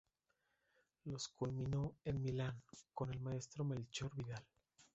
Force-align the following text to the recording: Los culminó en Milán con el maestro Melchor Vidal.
Los 1.05 1.27
culminó 1.27 1.93
en 2.05 2.23
Milán 2.23 2.59
con 2.91 3.11
el 3.13 3.19
maestro 3.19 3.63
Melchor 3.63 4.09
Vidal. 4.15 4.43